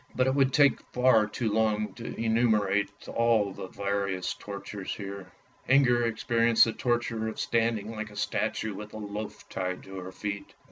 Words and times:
But 0.15 0.25
it 0.25 0.33
would 0.33 0.51
take 0.51 0.81
far 0.93 1.27
too 1.27 1.51
long 1.53 1.93
to 1.93 2.19
enumerate 2.19 2.89
all 3.07 3.53
the 3.53 3.67
various 3.67 4.33
tortures 4.33 4.95
here. 4.95 5.31
Inger 5.69 6.07
experienced 6.07 6.63
the 6.65 6.73
torture 6.73 7.27
of 7.27 7.39
standing 7.39 7.91
like 7.91 8.09
a 8.09 8.15
statue 8.15 8.73
with 8.73 8.93
a 8.93 8.97
loaf 8.97 9.47
tied 9.47 9.83
to 9.83 9.99
her 9.99 10.11
feet. 10.11 10.55